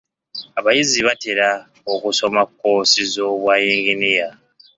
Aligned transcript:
Abayizi 0.59 0.99
batera 1.07 1.47
okusoma 1.93 2.41
koosi 2.59 3.01
z'obwa 3.11 3.53
yinginiya. 3.63 4.27